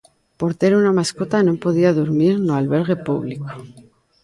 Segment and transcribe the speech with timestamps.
[0.39, 3.49] Por ter unha mascota non podía durmir no albergue público.